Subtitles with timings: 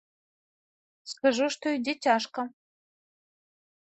[1.11, 2.41] Скажу, што ідзе цяжка.